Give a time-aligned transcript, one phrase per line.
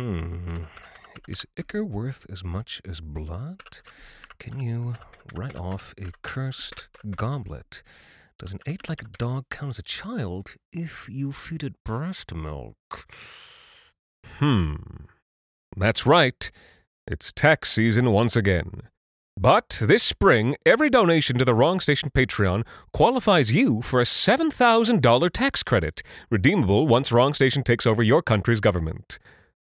[0.00, 0.64] Hmm.
[1.28, 3.80] Is ichor worth as much as blood?
[4.38, 4.94] Can you
[5.34, 7.82] write off a cursed goblet?
[8.38, 12.34] Does an eight like a dog count as a child if you feed it breast
[12.34, 12.76] milk?
[14.38, 14.76] Hmm.
[15.76, 16.50] That's right.
[17.06, 18.84] It's tax season once again.
[19.38, 22.64] But this spring, every donation to the Wrong Station Patreon
[22.94, 28.60] qualifies you for a $7,000 tax credit, redeemable once Wrong Station takes over your country's
[28.60, 29.18] government,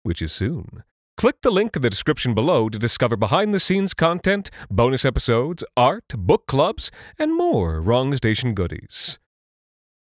[0.04, 0.84] which is soon.
[1.18, 5.64] Click the link in the description below to discover behind the scenes content, bonus episodes,
[5.76, 9.20] art, book clubs, and more Wrong Station goodies.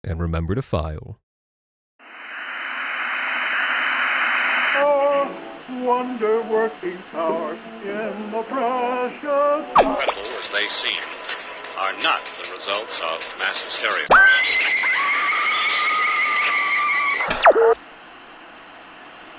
[0.03, 1.19] And remember to file.
[5.87, 7.53] wonder working power
[7.83, 9.65] in the precious.
[9.79, 11.03] Incredible as they seem,
[11.77, 14.07] are not the results of mass hysteria.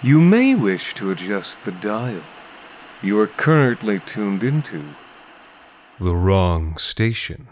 [0.01, 2.23] You may wish to adjust the dial.
[3.03, 4.85] You are currently tuned into
[5.99, 7.49] the wrong station.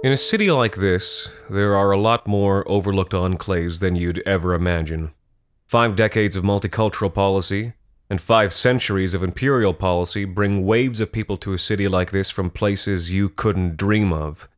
[0.00, 4.54] In a city like this, there are a lot more overlooked enclaves than you'd ever
[4.54, 5.10] imagine.
[5.66, 7.72] Five decades of multicultural policy
[8.08, 12.30] and five centuries of imperial policy bring waves of people to a city like this
[12.30, 14.48] from places you couldn't dream of.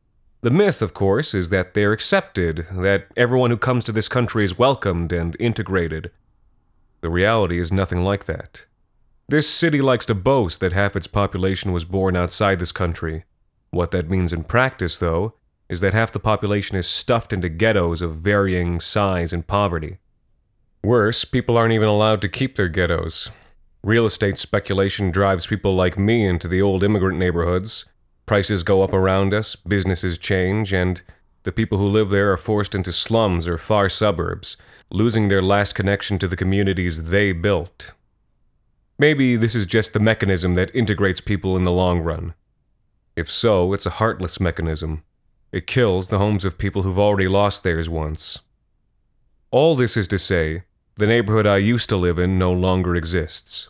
[0.41, 4.43] The myth, of course, is that they're accepted, that everyone who comes to this country
[4.43, 6.11] is welcomed and integrated.
[7.01, 8.65] The reality is nothing like that.
[9.27, 13.23] This city likes to boast that half its population was born outside this country,
[13.71, 15.33] what that means in practice, though,
[15.69, 19.97] is that half the population is stuffed into ghettos of varying size and poverty.
[20.83, 23.31] Worse, people aren't even allowed to keep their ghettos.
[23.83, 27.85] Real estate speculation drives people like me into the old immigrant neighborhoods.
[28.25, 31.01] Prices go up around us, businesses change, and
[31.43, 34.57] the people who live there are forced into slums or far suburbs,
[34.89, 37.93] losing their last connection to the communities they built.
[38.99, 42.33] Maybe this is just the mechanism that integrates people in the long run.
[43.15, 45.03] If so, it's a heartless mechanism.
[45.51, 48.39] It kills the homes of people who've already lost theirs once.
[49.51, 50.63] All this is to say,
[50.95, 53.69] the neighborhood I used to live in no longer exists.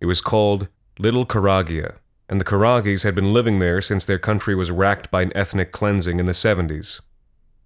[0.00, 1.96] It was called Little Karagia,
[2.28, 5.72] and the Karagis had been living there since their country was racked by an ethnic
[5.72, 7.00] cleansing in the 70s.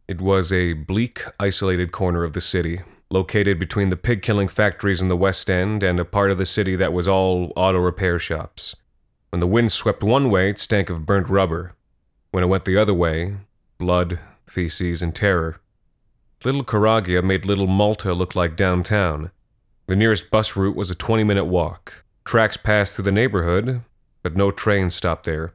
[0.08, 5.02] It was a bleak, isolated corner of the city, located between the pig killing factories
[5.02, 8.18] in the West End and a part of the city that was all auto repair
[8.18, 8.74] shops.
[9.30, 11.76] When the wind swept one way, it stank of burnt rubber.
[12.32, 13.36] When it went the other way,
[13.78, 15.60] blood, feces, and terror.
[16.44, 19.30] Little Karagia made Little Malta look like downtown.
[19.86, 22.04] The nearest bus route was a 20 minute walk.
[22.24, 23.82] Tracks passed through the neighborhood,
[24.24, 25.54] but no train stopped there.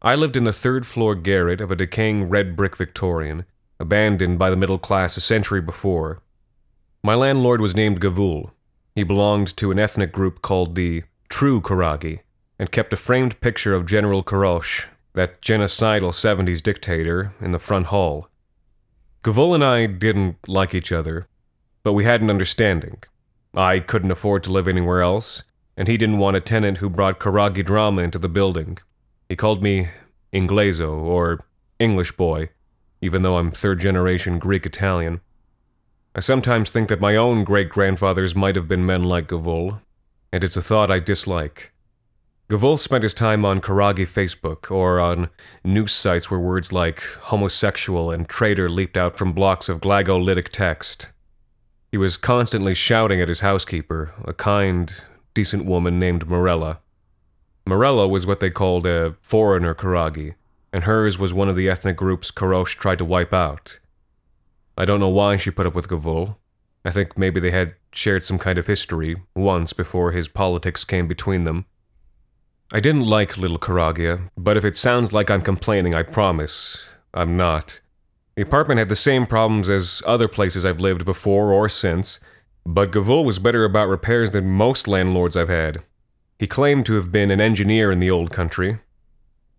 [0.00, 3.44] I lived in the third floor garret of a decaying red brick Victorian,
[3.80, 6.22] abandoned by the middle class a century before.
[7.02, 8.52] My landlord was named Gavul.
[8.94, 12.20] He belonged to an ethnic group called the True Karagi
[12.60, 17.86] and kept a framed picture of General Korosh, that genocidal 70s dictator, in the front
[17.86, 18.28] hall.
[19.24, 21.26] Gavul and I didn't like each other,
[21.82, 23.02] but we had an understanding.
[23.54, 25.42] I couldn't afford to live anywhere else,
[25.74, 28.76] and he didn't want a tenant who brought Karagi drama into the building.
[29.30, 29.88] He called me
[30.30, 31.42] Ingleso, or
[31.78, 32.50] English boy,
[33.00, 35.22] even though I'm third generation Greek Italian.
[36.14, 39.80] I sometimes think that my own great grandfathers might have been men like Gavul,
[40.30, 41.72] and it's a thought I dislike.
[42.50, 45.30] Gavul spent his time on Karagi Facebook or on
[45.62, 51.12] news sites where words like homosexual and traitor leaped out from blocks of glagolitic text.
[51.92, 54.92] He was constantly shouting at his housekeeper, a kind,
[55.32, 56.80] decent woman named Morella.
[57.68, 60.34] Morella was what they called a foreigner Karagi,
[60.72, 63.78] and hers was one of the ethnic groups Korosh tried to wipe out.
[64.76, 66.34] I don't know why she put up with Gavul.
[66.84, 71.06] I think maybe they had shared some kind of history once before his politics came
[71.06, 71.66] between them.
[72.72, 77.36] I didn't like Little Karagia, but if it sounds like I'm complaining, I promise I'm
[77.36, 77.80] not.
[78.36, 82.20] The apartment had the same problems as other places I've lived before or since,
[82.64, 85.82] but Gavul was better about repairs than most landlords I've had.
[86.38, 88.78] He claimed to have been an engineer in the old country,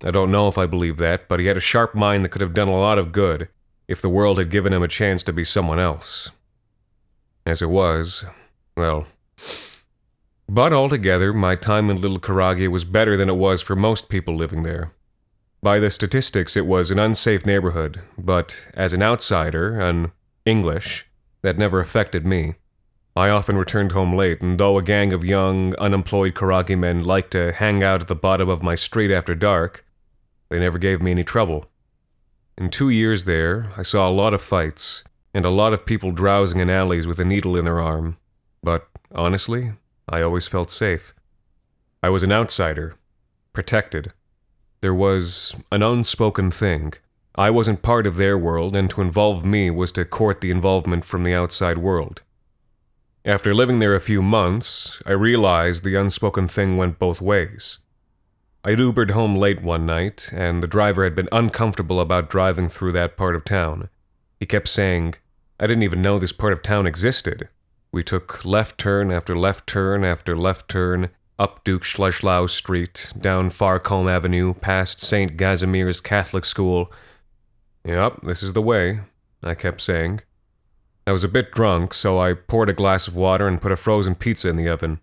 [0.04, 2.42] I don't know if I believe that, but he had a sharp mind that could
[2.42, 3.50] have done a lot of good
[3.88, 6.32] if the world had given him a chance to be someone else.
[7.46, 8.26] As it was,
[8.76, 9.06] well.
[10.54, 14.36] But altogether, my time in Little Karagia was better than it was for most people
[14.36, 14.92] living there.
[15.64, 20.12] By the statistics, it was an unsafe neighborhood, but as an outsider, an
[20.46, 21.08] English,
[21.42, 22.56] that never affected me.
[23.16, 27.32] I often returned home late, and though a gang of young, unemployed Karagi men liked
[27.32, 29.86] to hang out at the bottom of my street after dark,
[30.50, 31.68] they never gave me any trouble.
[32.58, 36.12] In two years there, I saw a lot of fights, and a lot of people
[36.12, 38.18] drowsing in alleys with a needle in their arm.
[38.62, 39.72] But honestly,
[40.12, 41.14] I always felt safe.
[42.04, 42.96] I was an outsider,
[43.54, 44.12] protected.
[44.82, 46.94] There was an unspoken thing.
[47.36, 51.06] I wasn't part of their world, and to involve me was to court the involvement
[51.06, 52.24] from the outside world.
[53.24, 57.78] After living there a few months, I realized the unspoken thing went both ways.
[58.66, 62.92] I'd Ubered home late one night, and the driver had been uncomfortable about driving through
[62.94, 63.90] that part of town.
[64.40, 65.16] He kept saying,
[65.60, 67.48] I didn't even know this part of town existed.
[67.94, 73.50] We took left turn after left turn after left turn, up Duke Schleichlau Street, down
[73.50, 75.36] Farcombe Avenue, past St.
[75.36, 76.92] Gasimir's Catholic School.
[77.84, 79.02] Yep, this is the way,
[79.44, 80.22] I kept saying.
[81.06, 83.76] I was a bit drunk, so I poured a glass of water and put a
[83.76, 85.02] frozen pizza in the oven.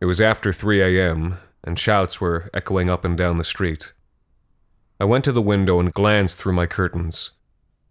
[0.00, 3.92] It was after 3 a.m., and shouts were echoing up and down the street.
[4.98, 7.32] I went to the window and glanced through my curtains.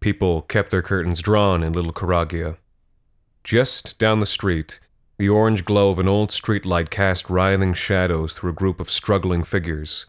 [0.01, 2.57] People kept their curtains drawn in Little Karagia.
[3.43, 4.79] Just down the street,
[5.17, 9.43] the orange glow of an old streetlight cast writhing shadows through a group of struggling
[9.43, 10.05] figures.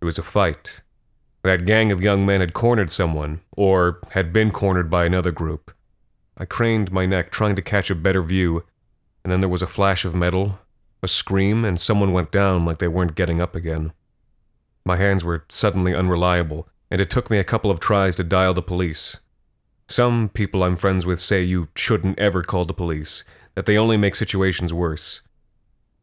[0.00, 0.82] It was a fight.
[1.42, 5.72] That gang of young men had cornered someone, or had been cornered by another group.
[6.36, 8.64] I craned my neck, trying to catch a better view,
[9.22, 10.58] and then there was a flash of metal,
[11.02, 13.92] a scream, and someone went down like they weren't getting up again.
[14.84, 18.54] My hands were suddenly unreliable, and it took me a couple of tries to dial
[18.54, 19.20] the police.
[19.92, 23.24] Some people I'm friends with say you shouldn't ever call the police,
[23.54, 25.20] that they only make situations worse.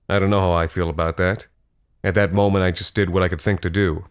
[0.07, 1.47] I don't know how I feel about that.
[2.03, 4.05] At that moment, I just did what I could think to do.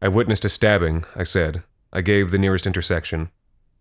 [0.00, 1.62] I've witnessed a stabbing, I said.
[1.92, 3.28] I gave the nearest intersection.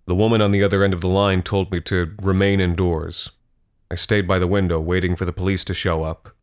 [0.06, 3.32] The woman on the other end of the line told me to remain indoors.
[3.90, 6.36] I stayed by the window, waiting for the police to show up.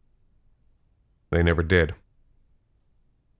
[1.29, 1.95] They never did.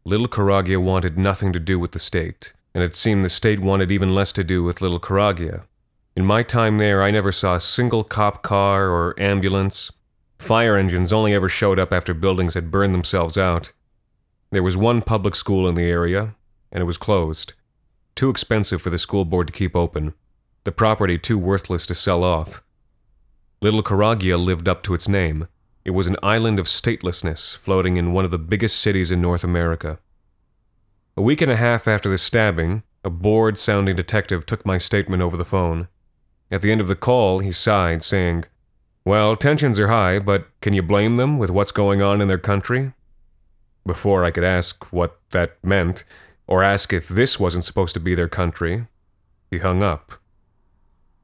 [0.05, 3.91] Little Karagia wanted nothing to do with the state and it seemed the state wanted
[3.91, 5.65] even less to do with Little Karagia.
[6.17, 9.91] In my time there, I never saw a single cop car or ambulance.
[10.39, 13.73] Fire engines only ever showed up after buildings had burned themselves out.
[14.51, 16.35] There was one public school in the area,
[16.73, 17.55] and it was closed.
[18.15, 20.15] Too expensive for the school board to keep open.
[20.65, 22.63] The property too worthless to sell off.
[23.61, 25.49] Little Karagia lived up to its name.
[25.85, 29.45] It was an island of statelessness floating in one of the biggest cities in North
[29.45, 29.99] America.
[31.19, 35.21] A week and a half after the stabbing, a bored sounding detective took my statement
[35.21, 35.89] over the phone.
[36.49, 38.45] At the end of the call, he sighed, saying,
[39.05, 42.39] Well, tensions are high, but can you blame them with what's going on in their
[42.39, 42.93] country?
[43.85, 46.05] Before I could ask what that meant,
[46.47, 48.87] or ask if this wasn't supposed to be their country,
[49.51, 50.13] he hung up.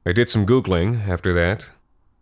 [0.05, 1.71] I did some Googling after that.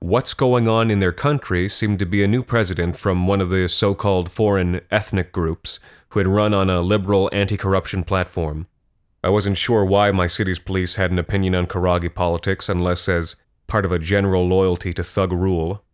[0.03, 3.47] What's going on in their country seemed to be a new president from one of
[3.47, 5.79] the so called foreign ethnic groups
[6.09, 8.67] who had run on a liberal anti corruption platform.
[9.23, 13.37] I wasn't sure why my city's police had an opinion on Karagi politics unless as
[13.67, 15.85] part of a general loyalty to thug rule.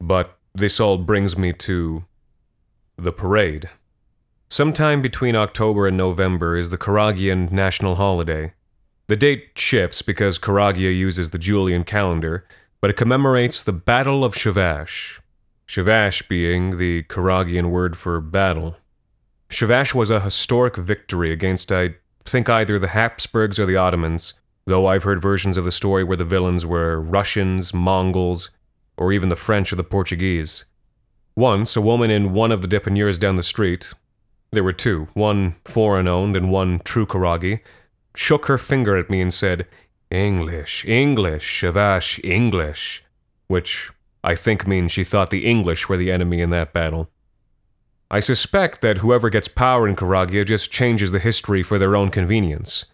[0.00, 2.04] But this all brings me to
[2.96, 3.68] the parade.
[4.50, 8.52] Sometime between October and November is the Caraghian national holiday.
[9.08, 12.46] The date shifts because Karagia uses the Julian calendar,
[12.82, 15.20] but it commemorates the Battle of Shavash.
[15.68, 18.76] Shavash being the Caraghian word for battle.
[19.48, 24.34] Shavash was a historic victory against, I think, either the Habsburgs or the Ottomans,
[24.66, 28.50] though I've heard versions of the story where the villains were Russians, Mongols,
[28.96, 30.64] or even the French or the Portuguese.
[31.36, 33.94] Once, a woman in one of the dépanneurs down the street,
[34.50, 37.60] there were two, one foreign owned and one true Karagi,
[38.16, 39.68] shook her finger at me and said,
[40.12, 43.02] English, English, Shavash, English,
[43.46, 43.90] which
[44.22, 47.08] I think means she thought the English were the enemy in that battle.
[48.10, 52.10] I suspect that whoever gets power in Karagia just changes the history for their own
[52.10, 52.84] convenience.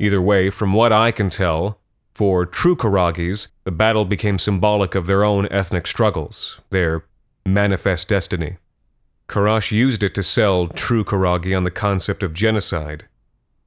[0.00, 1.78] Either way, from what I can tell,
[2.12, 7.04] for true Karagis, the battle became symbolic of their own ethnic struggles, their
[7.46, 8.56] manifest destiny.
[9.28, 13.06] Karash used it to sell true Karagi on the concept of genocide.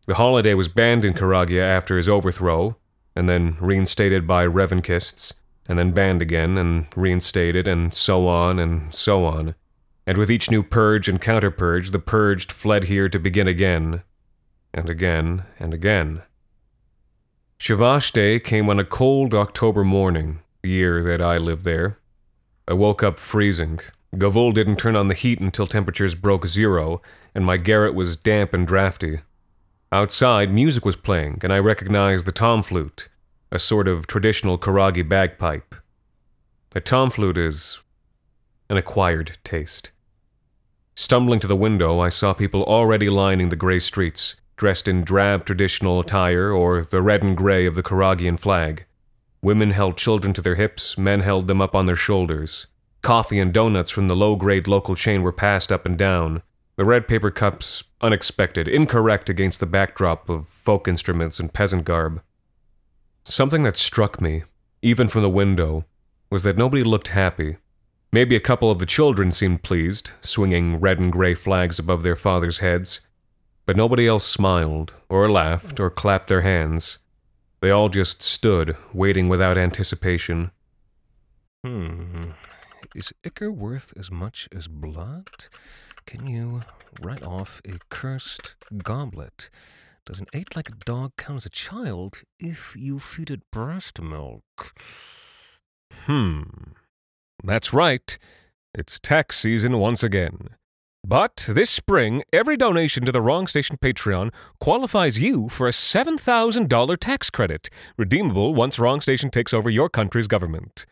[0.07, 2.75] The holiday was banned in Karagia after his overthrow,
[3.15, 5.33] and then reinstated by Revanchists,
[5.67, 9.55] and then banned again and reinstated, and so on and so on.
[10.07, 14.03] And with each new purge and counterpurge, the purged fled here to begin again,
[14.73, 16.23] and again, and again.
[17.59, 21.99] Shavash Day came on a cold October morning, the year that I lived there.
[22.67, 23.79] I woke up freezing.
[24.15, 27.01] Gavul didn't turn on the heat until temperatures broke zero,
[27.35, 29.19] and my garret was damp and drafty.
[29.93, 33.09] Outside, music was playing, and I recognized the tom flute,
[33.51, 35.75] a sort of traditional Karagi bagpipe.
[36.73, 37.81] A tom flute is
[38.69, 39.91] an acquired taste.
[40.95, 45.43] Stumbling to the window, I saw people already lining the gray streets, dressed in drab
[45.43, 48.85] traditional attire or the red and gray of the Caraghian flag.
[49.41, 52.67] Women held children to their hips, men held them up on their shoulders.
[53.01, 56.43] Coffee and donuts from the low grade local chain were passed up and down,
[56.81, 62.23] the red paper cups unexpected, incorrect against the backdrop of folk instruments and peasant garb.
[63.23, 64.45] Something that struck me,
[64.81, 65.85] even from the window,
[66.31, 67.57] was that nobody looked happy.
[68.11, 72.15] Maybe a couple of the children seemed pleased, swinging red and gray flags above their
[72.15, 73.01] fathers' heads,
[73.67, 76.97] but nobody else smiled, or laughed, or clapped their hands.
[77.59, 80.49] They all just stood, waiting without anticipation.
[81.63, 82.31] Hmm.
[82.95, 85.29] Is ichor worth as much as blood?
[86.05, 86.63] Can you
[87.01, 89.49] write off a cursed goblet?
[90.05, 94.01] Does an eight like a dog count as a child if you feed it breast
[94.01, 94.43] milk?
[96.05, 96.41] Hmm.
[97.43, 98.17] That's right.
[98.73, 100.49] It's tax season once again.
[101.03, 106.97] But this spring, every donation to the Wrong Station Patreon qualifies you for a $7,000
[106.99, 110.85] tax credit, redeemable once Wrong Station takes over your country's government.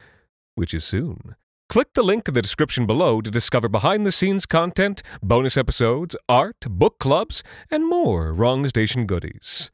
[0.55, 1.35] Which is soon.
[1.69, 6.15] Click the link in the description below to discover behind the scenes content, bonus episodes,
[6.27, 9.69] art, book clubs, and more Wrong Station goodies.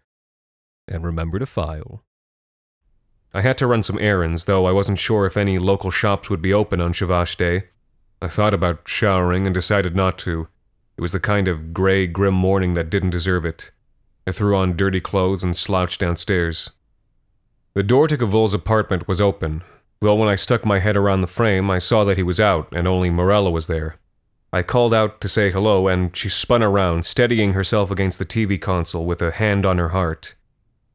[0.90, 2.04] And remember to file.
[3.34, 6.42] I had to run some errands, though I wasn't sure if any local shops would
[6.42, 7.70] be open on Shavash Day.
[8.22, 10.50] I thought about showering and decided not to.
[10.98, 13.72] It was the kind of gray, grim morning that didn't deserve it.
[14.28, 16.72] I threw on dirty clothes and slouched downstairs.
[17.74, 19.64] The door to Gavul's apartment was open,
[20.02, 22.68] though when I stuck my head around the frame, I saw that he was out
[22.72, 23.98] and only Morella was there.
[24.54, 28.62] I called out to say hello, and she spun around, steadying herself against the TV
[28.62, 30.34] console with a hand on her heart.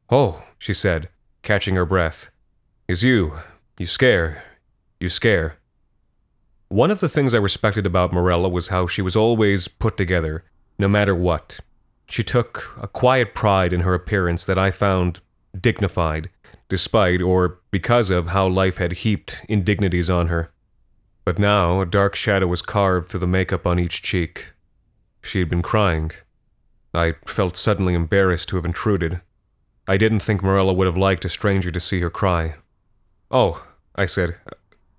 [0.09, 1.09] Oh, she said,
[1.43, 2.31] catching her breath.
[2.87, 3.35] Is you.
[3.77, 4.43] You scare.
[4.99, 5.57] You scare.
[6.69, 10.43] One of the things I respected about Morella was how she was always put together,
[10.79, 11.59] no matter what.
[12.07, 15.19] She took a quiet pride in her appearance that I found
[15.59, 16.29] dignified,
[16.71, 20.53] despite or because of how life had heaped indignities on her.
[21.25, 24.53] But now a dark shadow was carved through the makeup on each cheek.
[25.21, 26.11] She had been crying.
[26.93, 29.19] I felt suddenly embarrassed to have intruded.
[29.85, 32.55] I didn't think Morella would have liked a stranger to see her cry.
[33.29, 34.37] Oh, I said,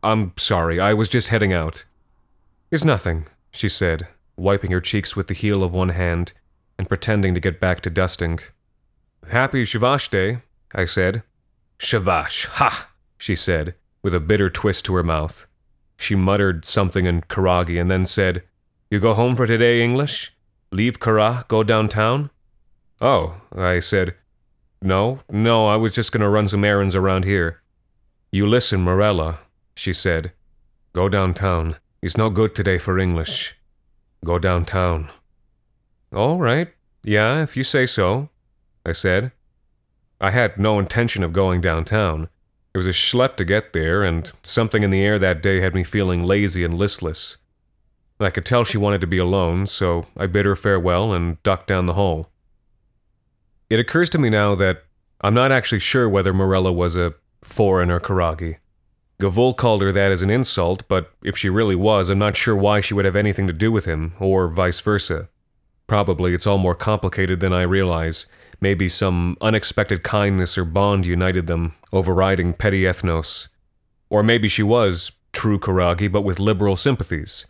[0.03, 1.87] I'm sorry, I was just heading out.
[2.71, 6.35] It's nothing, she said, wiping her cheeks with the heel of one hand
[6.79, 8.41] and pretending to get back to dusting.
[9.31, 10.43] Happy Shavash Day,
[10.75, 11.23] I said.
[11.83, 12.91] Shavash, ha!
[13.19, 15.47] she said, with a bitter twist to her mouth.
[15.97, 18.45] She muttered something in Karagi and then said,
[18.89, 20.33] You go home for today, English?
[20.71, 22.31] Leave Kara, go downtown?
[23.01, 24.15] Oh, I said,
[24.81, 27.61] No, no, I was just going to run some errands around here.
[28.31, 29.41] You listen, Morella,
[29.75, 30.33] she said.
[30.93, 31.77] Go downtown.
[32.01, 33.57] It's no good today for English.
[34.25, 35.11] Go downtown.
[36.15, 36.73] All right.
[37.03, 38.29] Yeah, if you say so,
[38.87, 39.33] I said.
[40.23, 42.29] I had no intention of going downtown.
[42.73, 45.75] It was a schlep to get there, and something in the air that day had
[45.75, 47.39] me feeling lazy and listless.
[48.21, 51.67] I could tell she wanted to be alone, so I bid her farewell and ducked
[51.67, 52.31] down the hall.
[53.69, 54.85] It occurs to me now that
[55.23, 58.59] I'm not actually sure whether Morella was a foreigner or Karagi.
[59.21, 62.57] Gavul called her that as an insult, but if she really was, I'm not sure
[62.57, 65.29] why she would have anything to do with him, or vice versa.
[65.89, 68.27] Probably it's all more complicated than I realize.
[68.63, 73.49] Maybe some unexpected kindness or bond united them, overriding petty ethnos.
[74.09, 77.45] Or maybe she was true Karagi, but with liberal sympathies.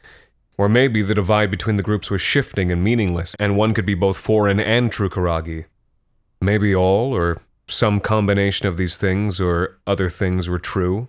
[0.56, 3.92] Or maybe the divide between the groups was shifting and meaningless, and one could be
[3.94, 5.66] both foreign and true Karagi.
[6.40, 11.08] Maybe all, or some combination of these things, or other things were true.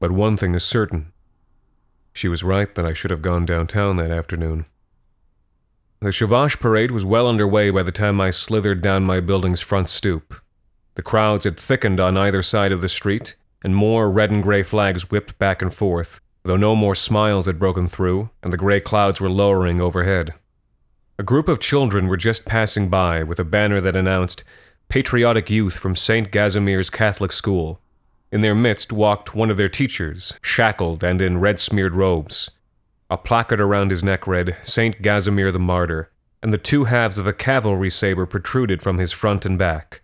[0.00, 1.12] But one thing is certain.
[2.12, 4.66] She was right that I should have gone downtown that afternoon.
[6.00, 9.88] The Shavash parade was well underway by the time I slithered down my building's front
[9.88, 10.40] stoop.
[10.94, 13.34] The crowds had thickened on either side of the street,
[13.64, 17.58] and more red and gray flags whipped back and forth, though no more smiles had
[17.58, 20.34] broken through, and the gray clouds were lowering overhead.
[21.18, 24.44] A group of children were just passing by with a banner that announced
[24.90, 26.30] Patriotic Youth from St.
[26.30, 27.80] Gasimir's Catholic School,
[28.30, 32.50] in their midst walked one of their teachers, shackled and in red smeared robes.
[33.08, 36.10] A placard around his neck read Saint Gazimir the Martyr,
[36.42, 40.02] and the two halves of a cavalry saber protruded from his front and back.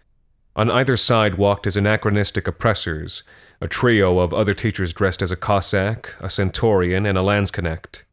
[0.55, 3.25] On either side walked his anachronistic oppressors,
[3.61, 8.05] a trio of other teachers dressed as a Cossack, a Centurion, and a Landsknecht.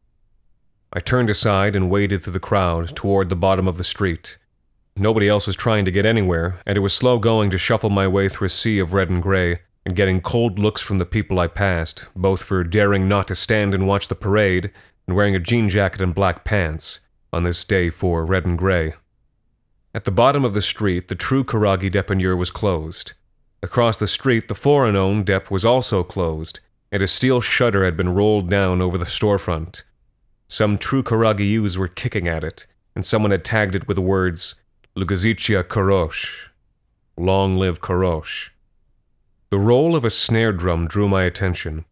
[0.92, 4.38] I turned aside and waded through the crowd toward the bottom of the street.
[4.96, 8.08] Nobody else was trying to get anywhere, and it was slow going to shuffle my
[8.08, 11.40] way through a sea of red and gray, and getting cold looks from the people
[11.40, 14.72] I passed, both for daring not to stand and watch the parade,
[15.08, 17.00] and wearing a jean jacket and black pants,
[17.32, 18.94] on this day for red and gray.
[19.94, 23.14] At the bottom of the street, the true Karagi depanneur was closed.
[23.64, 26.60] Across the street, the foreign owned dep was also closed,
[26.92, 29.84] and a steel shutter had been rolled down over the storefront.
[30.48, 34.56] Some true Karagiyus were kicking at it, and someone had tagged it with the words,
[34.96, 36.50] Lugazicia Karosh.
[37.18, 38.50] Long live Karosh.
[39.52, 41.86] The roll of a snare drum drew my attention.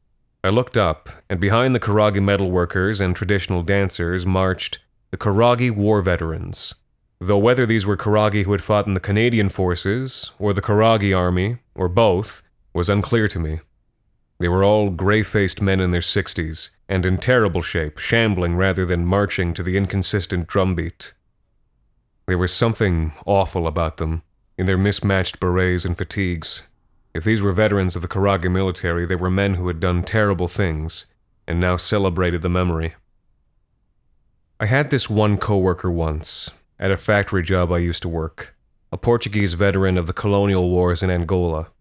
[0.44, 4.78] I looked up, and behind the Karagi metalworkers and traditional dancers marched
[5.10, 6.76] the Karagi war veterans.
[7.20, 11.18] Though whether these were Karagi who had fought in the Canadian forces, or the Karagi
[11.18, 12.44] army, or both,
[12.76, 13.62] was unclear to me.
[14.38, 18.86] They were all gray faced men in their sixties, and in terrible shape, shambling rather
[18.86, 21.14] than marching to the inconsistent drumbeat.
[22.28, 24.22] There was something awful about them,
[24.60, 26.62] in their mismatched berets and fatigues.
[27.18, 30.48] If these were veterans of the Karagi military, they were men who had done terrible
[30.48, 31.08] things,
[31.48, 32.94] and now celebrated the memory.
[34.60, 38.56] I had this one coworker once, at a factory job I used to work,
[38.92, 41.72] a Portuguese veteran of the colonial wars in Angola.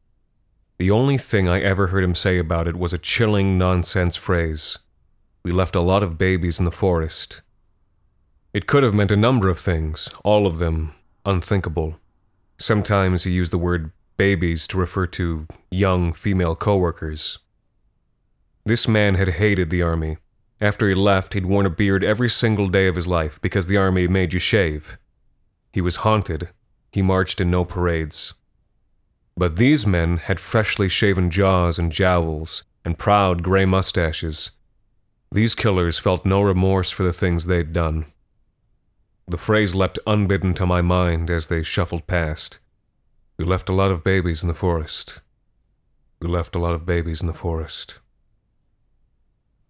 [0.79, 4.79] The only thing I ever heard him say about it was a chilling nonsense phrase
[5.45, 7.43] We left a lot of babies in the forest.
[8.55, 10.95] It could have meant a number of things, all of them
[11.27, 12.01] unthinkable.
[12.57, 17.39] Sometimes he used the word babies to refer to young female coworkers.
[18.65, 20.19] This man had hated the army
[20.61, 23.77] after he left, he'd worn a beard every single day of his life because the
[23.77, 24.99] army made you shave.
[25.73, 26.49] He was haunted.
[26.93, 28.33] He marched in no parades.
[29.37, 34.53] But these men had freshly shaven jaws and jowls and proud gray mustaches.
[35.31, 38.07] These killers felt no remorse for the things they'd done.
[39.29, 42.61] The phrase leapt unbidden to my mind as they shuffled past.
[43.39, 45.21] We left a lot of babies in the forest.
[46.21, 47.99] We left a lot of babies in the forest.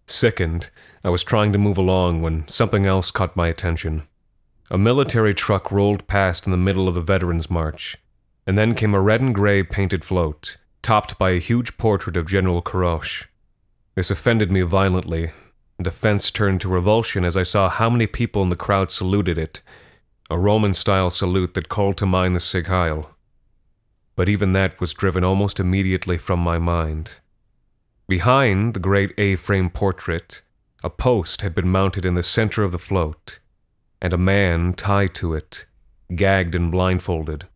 [0.05, 0.69] Sickened,
[1.03, 4.07] I was trying to move along when something else caught my attention.
[4.71, 7.97] A military truck rolled past in the middle of the Veterans March,
[8.45, 12.25] and then came a red and gray painted float, topped by a huge portrait of
[12.25, 13.25] General Karosh.
[13.95, 15.31] This offended me violently,
[15.77, 19.37] and offense turned to revulsion as I saw how many people in the crowd saluted
[19.37, 19.61] it,
[20.29, 23.16] a Roman style salute that called to mind the Sieg Heil.
[24.17, 27.19] But even that was driven almost immediately from my mind.
[28.09, 30.41] Behind the great A frame portrait,
[30.83, 33.39] a post had been mounted in the center of the float,
[34.01, 35.65] and a man tied to it,
[36.15, 37.47] gagged and blindfolded.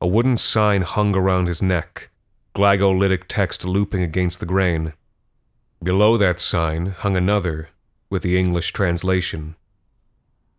[0.00, 2.10] A wooden sign hung around his neck,
[2.54, 4.92] glagolitic text looping against the grain.
[5.82, 7.68] Below that sign hung another,
[8.10, 9.54] with the English translation.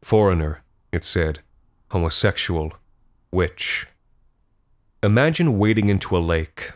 [0.01, 1.39] Foreigner, it said,
[1.89, 2.71] homosexual,
[3.29, 3.87] witch.
[5.03, 6.73] Imagine wading into a lake,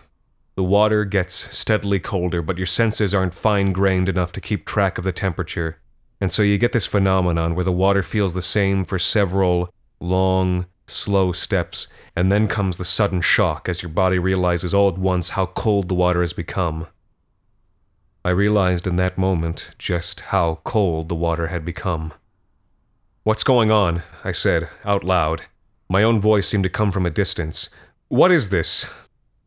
[0.55, 4.97] the water gets steadily colder, but your senses aren't fine grained enough to keep track
[4.97, 5.79] of the temperature.
[6.19, 10.65] And so you get this phenomenon where the water feels the same for several long,
[10.87, 15.31] slow steps, and then comes the sudden shock as your body realizes all at once
[15.31, 16.87] how cold the water has become.
[18.23, 22.11] I realized in that moment just how cold the water had become.
[23.23, 24.01] What's going on?
[24.23, 25.43] I said, out loud.
[25.89, 27.69] My own voice seemed to come from a distance.
[28.09, 28.87] What is this?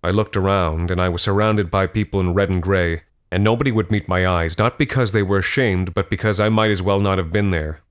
[0.03, 3.71] I looked around, and I was surrounded by people in red and gray, and nobody
[3.71, 6.99] would meet my eyes, not because they were ashamed, but because I might as well
[6.99, 7.83] not have been there.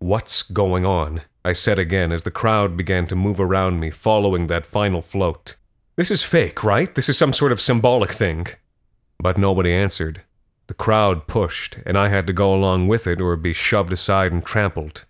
[0.00, 1.22] What's going on?
[1.42, 5.56] I said again as the crowd began to move around me, following that final float.
[5.96, 6.94] This is fake, right?
[6.94, 8.48] This is some sort of symbolic thing.
[9.18, 10.20] But nobody answered.
[10.66, 14.32] The crowd pushed, and I had to go along with it or be shoved aside
[14.32, 15.06] and trampled.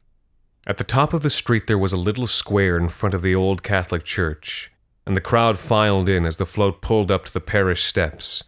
[0.68, 3.34] At the top of the street, there was a little square in front of the
[3.34, 4.70] old Catholic church,
[5.06, 8.42] and the crowd filed in as the float pulled up to the parish steps.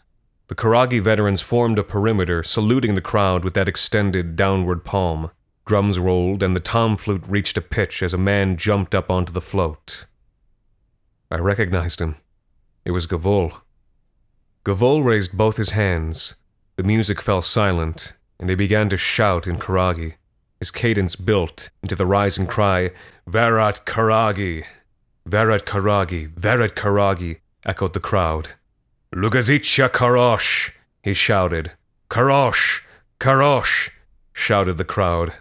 [0.49, 5.31] The Karagi veterans formed a perimeter, saluting the crowd with that extended downward palm.
[5.67, 9.33] Drums rolled, and the tom flute reached a pitch as a man jumped up onto
[9.33, 10.07] the float.
[11.31, 12.17] I recognized him.
[12.85, 13.61] It was Gavul.
[14.65, 16.37] Gavul raised both his hands.
[16.77, 20.15] The music fell silent, and he began to shout in Karagi.
[20.61, 22.93] His cadence built into the rising cry,
[23.29, 24.65] Varat Karagi!
[25.29, 28.51] Vered Karagi, Vered Karagi, echoed the crowd.
[29.13, 30.71] Lugazicha Karosh,
[31.03, 31.73] he shouted.
[32.09, 32.83] Karosh,
[33.19, 33.91] Karosh,
[34.33, 35.33] shouted the crowd.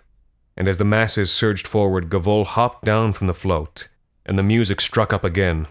[0.58, 3.88] And as the masses surged forward, Gavul hopped down from the float,
[4.26, 5.68] and the music struck up again.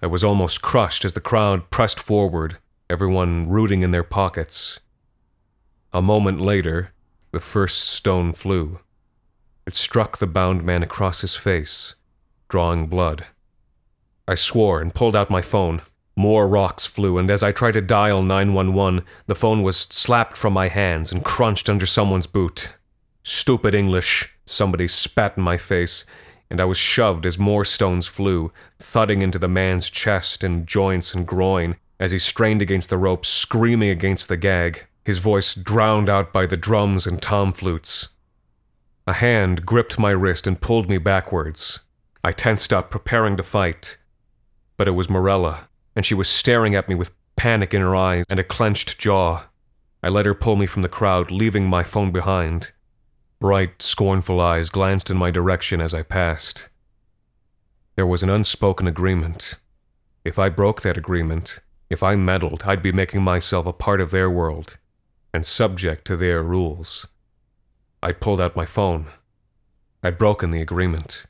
[0.00, 2.56] I was almost crushed as the crowd pressed forward,
[2.88, 4.80] everyone rooting in their pockets.
[5.92, 6.92] A moment later,
[7.30, 8.80] the first stone flew.
[9.66, 11.94] It struck the bound man across his face,
[12.48, 13.26] drawing blood.
[14.26, 15.82] I swore and pulled out my phone.
[16.16, 20.52] More rocks flew, and as I tried to dial 911, the phone was slapped from
[20.52, 22.72] my hands and crunched under someone's boot.
[23.22, 26.04] Stupid English, somebody spat in my face,
[26.50, 31.14] and I was shoved as more stones flew, thudding into the man's chest and joints
[31.14, 36.08] and groin as he strained against the ropes, screaming against the gag, his voice drowned
[36.08, 38.08] out by the drums and tom flutes.
[39.06, 41.80] A hand gripped my wrist and pulled me backwards.
[42.22, 43.98] I tensed up, preparing to fight.
[44.76, 48.24] But it was Morella, and she was staring at me with panic in her eyes
[48.30, 49.46] and a clenched jaw.
[50.02, 52.72] I let her pull me from the crowd, leaving my phone behind.
[53.40, 56.68] Bright, scornful eyes glanced in my direction as I passed.
[57.96, 59.58] There was an unspoken agreement.
[60.24, 61.60] If I broke that agreement,
[61.90, 64.78] if I meddled, I'd be making myself a part of their world
[65.32, 67.06] and subject to their rules.
[68.02, 69.08] I pulled out my phone.
[70.02, 71.26] I'd broken the agreement.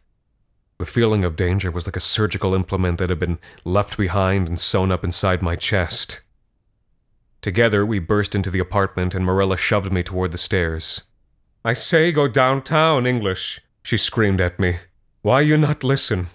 [0.84, 4.60] The feeling of danger was like a surgical implement that had been left behind and
[4.60, 6.20] sewn up inside my chest.
[7.40, 11.04] Together, we burst into the apartment, and Morella shoved me toward the stairs.
[11.64, 14.76] I say go downtown, English, she screamed at me.
[15.22, 16.26] Why you not listen?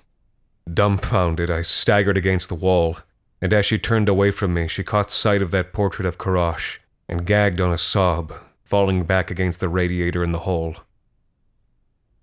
[0.68, 2.98] Dumbfounded, I staggered against the wall,
[3.40, 6.80] and as she turned away from me, she caught sight of that portrait of Karash
[7.08, 8.34] and gagged on a sob,
[8.64, 10.78] falling back against the radiator in the hall.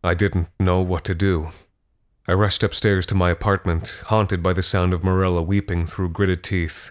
[0.03, 1.53] I didn't know what to do.
[2.29, 6.43] I rushed upstairs to my apartment, haunted by the sound of Morella weeping through gritted
[6.43, 6.91] teeth.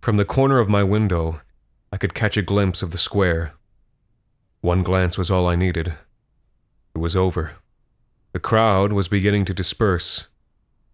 [0.00, 1.42] From the corner of my window,
[1.92, 3.52] I could catch a glimpse of the square.
[4.62, 5.88] One glance was all I needed.
[6.94, 7.56] It was over.
[8.32, 10.28] The crowd was beginning to disperse.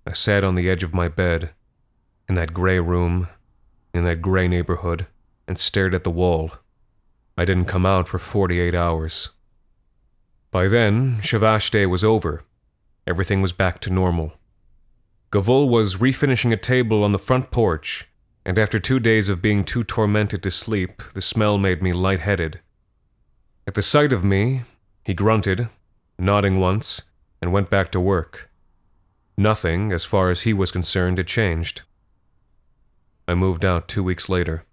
[0.05, 1.51] I sat on the edge of my bed,
[2.29, 3.29] in that gray room,
[3.95, 5.07] in that gray neighborhood,
[5.47, 6.51] and stared at the wall.
[7.37, 9.31] I didn't come out for 48 hours.
[10.51, 12.43] By then, Shavash Day was over,
[13.09, 14.35] everything was back to normal.
[15.33, 18.09] Gavul was refinishing a table on the front porch,
[18.45, 22.61] and after two days of being too tormented to sleep, the smell made me light-headed.
[23.67, 24.63] At the sight of me,
[25.05, 25.69] he grunted,
[26.19, 27.03] nodding once,
[27.43, 28.51] and went back to work.
[29.37, 31.83] Nothing, as far as he was concerned, had changed.
[33.27, 34.65] I moved out two weeks later.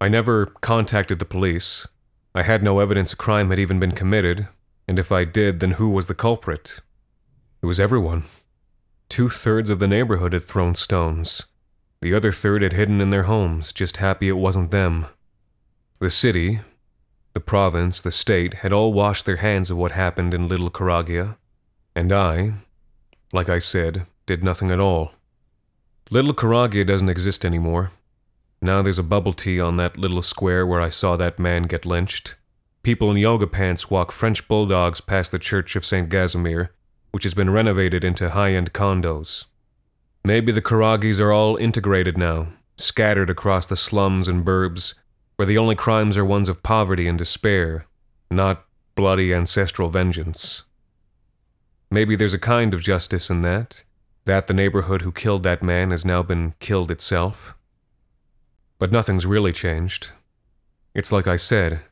[0.00, 1.86] I never contacted the police.
[2.34, 4.48] I had no evidence a crime had even been committed,
[4.88, 6.80] and if I did, then who was the culprit?
[7.62, 8.24] It was everyone.
[9.08, 11.46] Two thirds of the neighborhood had thrown stones.
[12.00, 15.06] The other third had hidden in their homes, just happy it wasn't them.
[16.00, 16.60] The city,
[17.34, 21.36] the province, the state had all washed their hands of what happened in Little Karagia,
[21.94, 22.54] and I,
[23.32, 25.12] like I said, did nothing at all.
[26.10, 27.92] Little Karagia doesn't exist anymore.
[28.60, 31.86] Now there's a bubble tea on that little square where I saw that man get
[31.86, 32.34] lynched.
[32.82, 36.08] People in yoga pants walk French bulldogs past the church of St.
[36.08, 36.70] Gazimir,
[37.12, 39.44] which has been renovated into high end condos.
[40.24, 44.94] Maybe the Karagis are all integrated now, scattered across the slums and burbs,
[45.36, 47.86] where the only crimes are ones of poverty and despair,
[48.30, 50.64] not bloody ancestral vengeance.
[51.90, 53.84] Maybe there's a kind of justice in that,
[54.24, 57.56] that the neighborhood who killed that man has now been killed itself.
[58.78, 60.12] But nothing's really changed.
[60.94, 61.82] It's like I said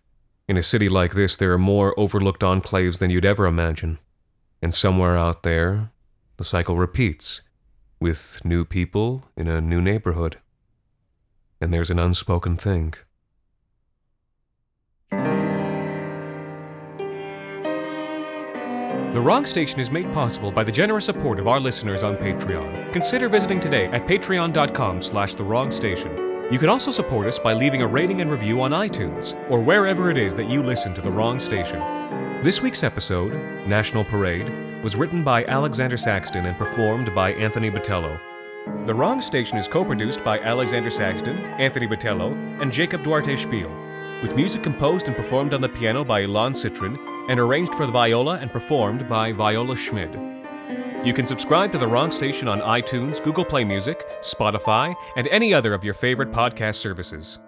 [0.50, 4.00] in a city like this, there are more overlooked enclaves than you'd ever imagine.
[4.62, 5.90] And somewhere out there,
[6.36, 7.42] the cycle repeats
[8.00, 10.38] with new people in a new neighborhood.
[11.60, 12.94] And there's an unspoken thing.
[19.12, 22.92] The Wrong Station is made possible by the generous support of our listeners on Patreon.
[22.92, 26.29] Consider visiting today at patreon.com slash the wrong station.
[26.50, 30.10] You can also support us by leaving a rating and review on iTunes or wherever
[30.10, 31.78] it is that you listen to The Wrong Station.
[32.42, 33.32] This week's episode,
[33.68, 34.50] National Parade,
[34.82, 38.18] was written by Alexander Saxton and performed by Anthony Botello.
[38.84, 43.70] The Wrong Station is co-produced by Alexander Saxton, Anthony Botello, and Jacob Duarte Spiel,
[44.20, 46.98] with music composed and performed on the piano by Ilan Citrin
[47.30, 50.29] and arranged for the viola and performed by Viola Schmid.
[51.02, 55.54] You can subscribe to The Wrong Station on iTunes, Google Play Music, Spotify, and any
[55.54, 57.38] other of your favorite podcast services.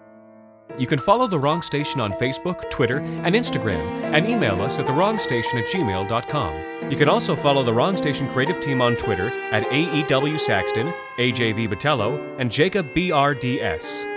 [0.79, 4.87] You can follow The Wrong Station on Facebook, Twitter, and Instagram, and email us at
[4.87, 6.91] thewrongstation at gmail.com.
[6.91, 11.69] You can also follow The Wrong Station creative team on Twitter at AEW Saxton, AJV
[11.69, 14.09] Botello, and Jacob BRDS.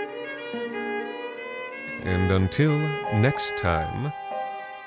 [2.04, 2.78] And until
[3.20, 4.14] next time,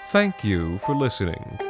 [0.06, 1.69] thank you for listening.